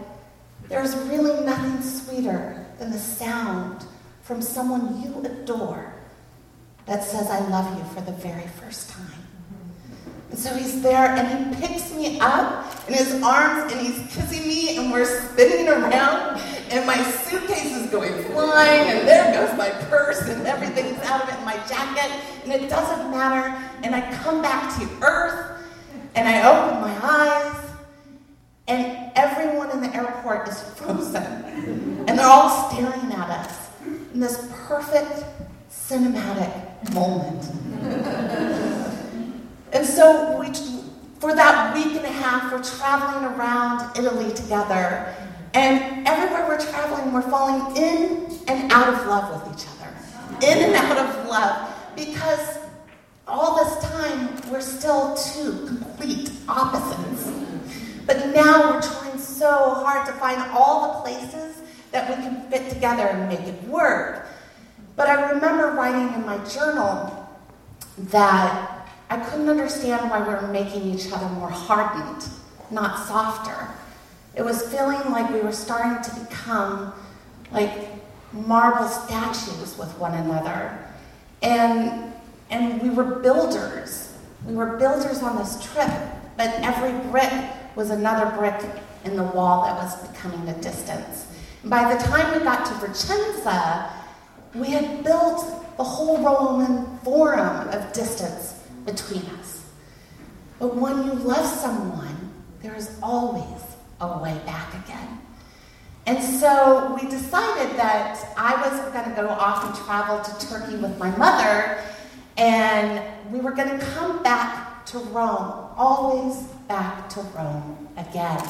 there's 0.68 0.94
really 1.08 1.44
nothing 1.44 1.82
sweeter 1.82 2.66
than 2.78 2.90
the 2.90 2.98
sound 2.98 3.86
from 4.22 4.42
someone 4.42 5.00
you 5.02 5.24
adore 5.24 5.94
that 6.86 7.04
says, 7.04 7.30
I 7.30 7.40
love 7.48 7.78
you 7.78 7.84
for 7.94 8.00
the 8.00 8.12
very 8.12 8.46
first 8.60 8.90
time. 8.90 9.04
And 10.30 10.38
so 10.38 10.54
he's 10.54 10.82
there 10.82 11.06
and 11.16 11.54
he 11.54 11.66
picks 11.66 11.94
me 11.94 12.18
up 12.20 12.66
in 12.86 12.94
his 12.94 13.22
arms 13.22 13.72
and 13.72 13.80
he's 13.80 13.98
kissing 14.14 14.46
me 14.46 14.76
and 14.76 14.92
we're 14.92 15.06
spinning 15.06 15.68
around 15.68 16.38
and 16.70 16.86
my 16.86 17.02
suitcase 17.02 17.74
is 17.74 17.90
going 17.90 18.12
flying 18.24 18.90
and 18.90 19.08
there 19.08 19.32
goes 19.32 19.56
my 19.56 19.70
purse 19.88 20.20
and 20.28 20.46
everything's 20.46 20.98
out 21.04 21.22
of 21.22 21.28
it 21.30 21.44
my 21.44 21.56
jacket 21.66 22.10
and 22.44 22.52
it 22.52 22.68
doesn't 22.68 23.10
matter. 23.10 23.56
And 23.82 23.94
I 23.94 24.12
come 24.16 24.42
back 24.42 24.78
to 24.78 24.88
earth 25.02 25.57
and 26.18 26.26
I 26.26 26.42
open 26.50 26.80
my 26.80 26.98
eyes, 27.00 27.70
and 28.66 29.12
everyone 29.14 29.70
in 29.70 29.80
the 29.80 29.94
airport 29.94 30.48
is 30.48 30.60
frozen. 30.74 31.24
And 32.08 32.18
they're 32.18 32.26
all 32.26 32.68
staring 32.70 33.12
at 33.12 33.30
us 33.30 33.70
in 34.12 34.18
this 34.18 34.52
perfect 34.66 35.22
cinematic 35.70 36.92
moment. 36.92 37.44
and 39.72 39.86
so 39.86 40.40
we, 40.40 40.48
for 41.20 41.36
that 41.36 41.72
week 41.72 41.94
and 41.94 42.04
a 42.04 42.08
half, 42.08 42.50
we're 42.50 42.64
traveling 42.64 43.24
around 43.36 43.96
Italy 43.96 44.34
together. 44.34 45.14
And 45.54 46.06
everywhere 46.06 46.48
we're 46.48 46.60
traveling, 46.60 47.12
we're 47.12 47.22
falling 47.22 47.76
in 47.76 48.26
and 48.48 48.72
out 48.72 48.92
of 48.92 49.06
love 49.06 49.46
with 49.46 49.54
each 49.54 49.68
other. 49.68 49.94
In 50.44 50.64
and 50.64 50.74
out 50.74 50.98
of 50.98 51.28
love. 51.28 51.74
Because 51.94 52.58
all 53.28 53.62
this 53.62 53.84
time, 53.84 54.50
we're 54.50 54.60
still 54.60 55.14
two 55.14 55.77
complete 55.98 56.30
opposites. 56.48 57.30
But 58.06 58.34
now 58.34 58.72
we're 58.72 58.80
trying 58.80 59.18
so 59.18 59.74
hard 59.74 60.06
to 60.06 60.12
find 60.14 60.40
all 60.52 60.94
the 60.94 61.10
places 61.10 61.60
that 61.90 62.08
we 62.08 62.22
can 62.22 62.50
fit 62.50 62.70
together 62.72 63.02
and 63.02 63.28
make 63.28 63.40
it 63.40 63.62
work. 63.64 64.26
But 64.96 65.08
I 65.08 65.30
remember 65.30 65.72
writing 65.72 66.14
in 66.14 66.26
my 66.26 66.38
journal 66.48 67.28
that 68.10 68.88
I 69.10 69.18
couldn't 69.18 69.48
understand 69.48 70.10
why 70.10 70.20
we 70.20 70.34
were 70.34 70.48
making 70.48 70.82
each 70.82 71.12
other 71.12 71.28
more 71.30 71.50
hardened, 71.50 72.28
not 72.70 73.06
softer. 73.06 73.68
It 74.34 74.42
was 74.42 74.62
feeling 74.68 75.10
like 75.10 75.30
we 75.30 75.40
were 75.40 75.52
starting 75.52 76.02
to 76.02 76.20
become 76.20 76.92
like 77.50 77.72
marble 78.32 78.88
statues 78.88 79.76
with 79.78 79.96
one 79.98 80.14
another. 80.14 80.78
And, 81.42 82.12
and 82.50 82.82
we 82.82 82.90
were 82.90 83.04
builders. 83.04 84.07
We 84.48 84.54
were 84.54 84.78
builders 84.78 85.22
on 85.22 85.36
this 85.36 85.62
trip, 85.62 85.92
but 86.38 86.48
every 86.62 86.92
brick 87.10 87.30
was 87.76 87.90
another 87.90 88.34
brick 88.34 88.58
in 89.04 89.14
the 89.14 89.24
wall 89.24 89.64
that 89.64 89.74
was 89.74 90.08
becoming 90.08 90.48
a 90.48 90.58
distance. 90.62 91.26
And 91.60 91.70
by 91.70 91.94
the 91.94 92.02
time 92.02 92.32
we 92.32 92.42
got 92.42 92.64
to 92.64 92.72
Vicenza, 92.86 93.90
we 94.54 94.68
had 94.68 95.04
built 95.04 95.44
the 95.76 95.84
whole 95.84 96.24
Roman 96.24 96.98
forum 97.00 97.68
of 97.68 97.92
distance 97.92 98.64
between 98.86 99.22
us. 99.38 99.66
But 100.58 100.74
when 100.74 101.04
you 101.04 101.12
love 101.12 101.46
someone, 101.46 102.32
there 102.62 102.74
is 102.74 102.98
always 103.02 103.62
a 104.00 104.18
way 104.18 104.40
back 104.46 104.72
again. 104.82 105.20
And 106.06 106.24
so 106.24 106.96
we 106.98 107.06
decided 107.10 107.76
that 107.76 108.18
I 108.34 108.56
was 108.66 108.80
going 108.94 109.04
to 109.10 109.14
go 109.14 109.28
off 109.28 109.66
and 109.66 109.86
travel 109.86 110.24
to 110.24 110.46
Turkey 110.48 110.76
with 110.76 110.98
my 110.98 111.14
mother, 111.18 111.84
and 112.38 113.02
we 113.32 113.40
were 113.40 113.50
going 113.50 113.78
to 113.78 113.84
come 113.86 114.22
back 114.22 114.86
to 114.86 114.98
Rome, 114.98 115.68
always 115.76 116.44
back 116.68 117.08
to 117.10 117.20
Rome 117.20 117.88
again. 117.96 118.42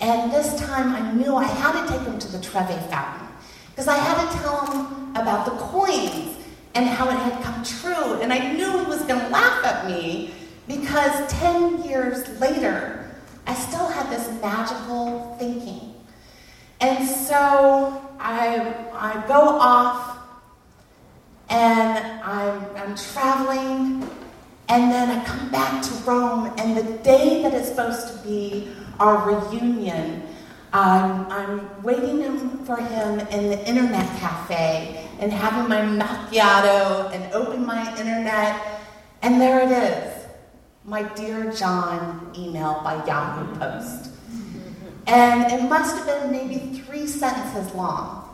And 0.00 0.32
this 0.32 0.58
time 0.60 0.94
I 0.94 1.12
knew 1.12 1.34
I 1.34 1.44
had 1.44 1.82
to 1.82 1.92
take 1.92 2.06
him 2.06 2.18
to 2.18 2.28
the 2.32 2.40
Trevi 2.40 2.74
Fountain 2.88 3.26
because 3.70 3.88
I 3.88 3.96
had 3.96 4.30
to 4.30 4.38
tell 4.38 4.64
him 4.66 5.10
about 5.16 5.44
the 5.44 5.50
coins 5.50 6.36
and 6.74 6.86
how 6.86 7.08
it 7.08 7.16
had 7.16 7.42
come 7.42 7.62
true. 7.64 8.20
And 8.20 8.32
I 8.32 8.52
knew 8.52 8.78
he 8.78 8.86
was 8.86 9.02
going 9.02 9.20
to 9.20 9.28
laugh 9.28 9.64
at 9.64 9.86
me 9.86 10.32
because 10.68 11.30
10 11.32 11.82
years 11.82 12.40
later, 12.40 13.10
I 13.46 13.54
still 13.54 13.88
had 13.88 14.08
this 14.08 14.30
magical 14.40 15.36
thinking. 15.38 15.94
And 16.80 17.06
so 17.06 18.00
I, 18.20 18.74
I 18.94 19.26
go 19.26 19.58
off 19.58 20.09
and 21.50 22.22
I'm, 22.22 22.64
I'm 22.76 22.96
traveling, 22.96 24.08
and 24.68 24.92
then 24.92 25.10
I 25.10 25.24
come 25.24 25.50
back 25.50 25.82
to 25.82 25.94
Rome, 26.08 26.52
and 26.58 26.76
the 26.76 26.84
day 27.02 27.42
that 27.42 27.52
it's 27.52 27.68
supposed 27.68 28.06
to 28.08 28.28
be 28.28 28.68
our 29.00 29.28
reunion, 29.28 30.22
I'm 30.72 31.82
waiting 31.82 32.64
for 32.64 32.76
him 32.76 33.18
in 33.18 33.50
the 33.50 33.68
internet 33.68 34.06
cafe 34.20 35.08
and 35.18 35.32
having 35.32 35.68
my 35.68 35.80
macchiato 35.80 37.12
and 37.12 37.32
open 37.34 37.66
my 37.66 37.90
internet, 37.98 38.80
and 39.22 39.40
there 39.40 39.60
it 39.60 39.72
is 39.72 40.26
my 40.84 41.02
Dear 41.02 41.52
John 41.52 42.32
email 42.38 42.80
by 42.84 43.04
Yahoo 43.04 43.54
Post. 43.56 44.12
And 45.06 45.50
it 45.52 45.68
must 45.68 45.96
have 45.96 46.06
been 46.06 46.30
maybe 46.30 46.78
three 46.78 47.06
sentences 47.08 47.74
long. 47.74 48.29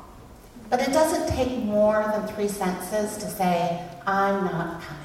But 0.68 0.80
it 0.80 0.92
doesn't 0.92 1.28
take 1.35 1.58
more 1.58 2.02
than 2.12 2.26
three 2.28 2.49
sentences 2.49 3.16
to 3.18 3.30
say, 3.30 3.88
I'm 4.06 4.44
not 4.44 4.82
coming. 4.82 5.02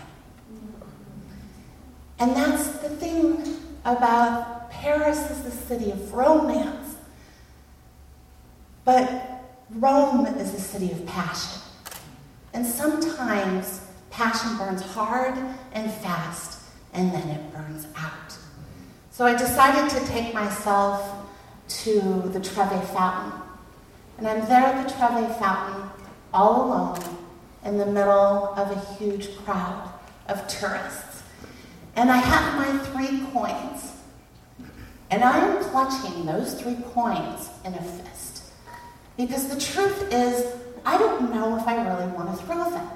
And 2.19 2.35
that's 2.35 2.67
the 2.79 2.89
thing 2.89 3.57
about 3.85 4.69
Paris 4.71 5.29
is 5.31 5.43
the 5.43 5.51
city 5.51 5.91
of 5.91 6.13
romance. 6.13 6.95
But 8.83 9.43
Rome 9.71 10.25
is 10.25 10.53
a 10.53 10.59
city 10.59 10.91
of 10.91 11.05
passion. 11.05 11.61
And 12.53 12.65
sometimes 12.65 13.81
passion 14.09 14.57
burns 14.57 14.81
hard 14.81 15.35
and 15.73 15.91
fast, 15.91 16.59
and 16.93 17.13
then 17.13 17.27
it 17.29 17.53
burns 17.53 17.87
out. 17.95 18.37
So 19.11 19.25
I 19.25 19.37
decided 19.37 19.89
to 19.91 20.05
take 20.07 20.33
myself 20.33 21.27
to 21.67 22.01
the 22.33 22.39
Trevi 22.39 22.85
Fountain. 22.87 23.39
And 24.21 24.27
I'm 24.27 24.47
there 24.47 24.65
at 24.65 24.87
the 24.87 24.93
Trevi 24.93 25.33
Fountain, 25.39 25.89
all 26.31 26.67
alone, 26.67 27.17
in 27.65 27.79
the 27.79 27.87
middle 27.87 28.53
of 28.55 28.69
a 28.69 28.79
huge 28.93 29.35
crowd 29.37 29.91
of 30.27 30.47
tourists. 30.47 31.23
And 31.95 32.11
I 32.11 32.17
have 32.17 32.55
my 32.55 32.85
three 32.85 33.25
coins. 33.31 33.95
And 35.09 35.23
I 35.23 35.39
am 35.39 35.63
clutching 35.63 36.27
those 36.27 36.53
three 36.53 36.77
coins 36.93 37.49
in 37.65 37.73
a 37.73 37.81
fist. 37.81 38.43
Because 39.17 39.47
the 39.47 39.59
truth 39.59 40.13
is, 40.13 40.53
I 40.85 40.99
don't 40.99 41.33
know 41.33 41.57
if 41.57 41.67
I 41.67 41.83
really 41.83 42.11
want 42.11 42.29
to 42.37 42.45
throw 42.45 42.69
them. 42.69 42.89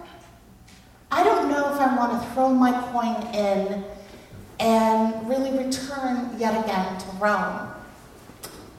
I 1.10 1.24
don't 1.24 1.50
know 1.50 1.74
if 1.74 1.82
I 1.82 1.96
want 1.96 2.22
to 2.22 2.30
throw 2.36 2.54
my 2.54 2.72
coin 2.92 3.34
in 3.34 3.84
and 4.60 5.28
really 5.28 5.58
return 5.58 6.36
yet 6.38 6.64
again 6.64 7.00
to 7.00 7.08
Rome. 7.18 7.72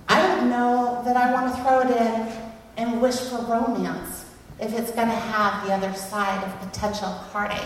I 0.08 0.22
don't 0.22 0.48
know 0.48 1.02
that 1.04 1.16
I 1.16 1.32
want 1.32 1.54
to 1.54 1.62
throw 1.62 1.80
it 1.80 1.90
in 1.90 2.45
and 2.76 3.00
wish 3.00 3.18
for 3.18 3.38
romance 3.42 4.24
if 4.60 4.72
it's 4.72 4.90
going 4.92 5.08
to 5.08 5.14
have 5.14 5.66
the 5.66 5.72
other 5.72 5.92
side 5.94 6.42
of 6.44 6.60
potential 6.60 7.08
heartache. 7.08 7.60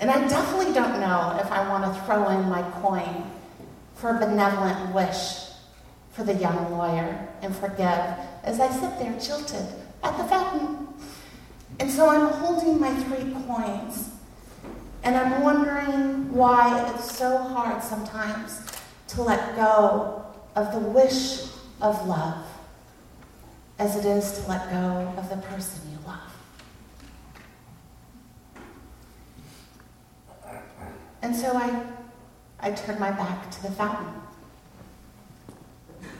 And 0.00 0.10
I 0.10 0.26
definitely 0.26 0.72
don't 0.72 1.00
know 1.00 1.38
if 1.40 1.50
I 1.52 1.68
want 1.68 1.84
to 1.84 2.00
throw 2.02 2.28
in 2.30 2.48
my 2.48 2.62
coin 2.80 3.30
for 3.94 4.16
a 4.16 4.18
benevolent 4.18 4.92
wish 4.92 5.48
for 6.10 6.24
the 6.24 6.34
young 6.34 6.72
lawyer 6.72 7.28
and 7.40 7.54
forgive 7.54 8.00
as 8.42 8.58
I 8.58 8.68
sit 8.70 8.98
there 8.98 9.18
jilted 9.20 9.66
at 10.02 10.16
the 10.18 10.24
fountain. 10.24 10.88
And 11.78 11.90
so 11.90 12.08
I'm 12.08 12.32
holding 12.40 12.80
my 12.80 12.92
three 13.04 13.32
coins 13.46 14.10
and 15.04 15.16
I'm 15.16 15.42
wondering 15.42 16.32
why 16.32 16.90
it's 16.90 17.16
so 17.16 17.38
hard 17.38 17.82
sometimes 17.82 18.60
to 19.08 19.22
let 19.22 19.56
go 19.56 20.24
of 20.54 20.72
the 20.72 20.80
wish 20.80 21.46
of 21.80 22.06
love 22.06 22.44
as 23.82 23.96
it 23.96 24.04
is 24.04 24.38
to 24.38 24.48
let 24.48 24.70
go 24.70 25.12
of 25.18 25.28
the 25.28 25.36
person 25.48 25.80
you 25.90 25.98
love. 26.06 26.32
And 31.20 31.34
so 31.34 31.56
I, 31.56 31.84
I 32.60 32.70
turn 32.70 33.00
my 33.00 33.10
back 33.10 33.50
to 33.50 33.62
the 33.62 33.72
fountain. 33.72 34.06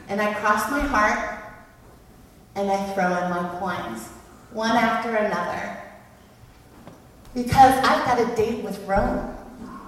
And 0.09 0.19
I 0.19 0.33
cross 0.33 0.69
my 0.69 0.81
heart 0.81 1.39
and 2.55 2.69
I 2.69 2.85
throw 2.93 3.05
in 3.05 3.29
my 3.29 3.47
coins, 3.59 4.09
one 4.51 4.75
after 4.75 5.15
another. 5.15 5.77
Because 7.33 7.77
I've 7.77 8.05
got 8.05 8.19
a 8.19 8.35
date 8.35 8.61
with 8.61 8.77
Rome 8.85 9.37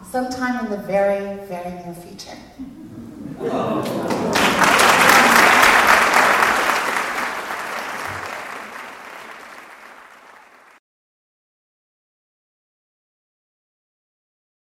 sometime 0.09 0.63
in 0.63 0.71
the 0.71 0.77
very, 0.77 1.45
very 1.47 1.71
near 1.71 1.93
future. 1.93 2.37